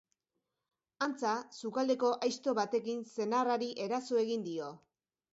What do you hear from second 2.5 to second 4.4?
batekin senarrari eraso